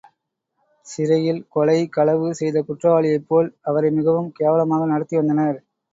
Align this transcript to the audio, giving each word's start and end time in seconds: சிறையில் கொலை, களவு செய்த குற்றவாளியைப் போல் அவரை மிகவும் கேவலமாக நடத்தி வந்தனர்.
சிறையில் 0.85 1.41
கொலை, 1.47 1.77
களவு 1.89 2.29
செய்த 2.33 2.63
குற்றவாளியைப் 2.63 3.27
போல் 3.27 3.51
அவரை 3.63 3.91
மிகவும் 3.91 4.33
கேவலமாக 4.39 4.87
நடத்தி 4.87 5.17
வந்தனர். 5.17 5.59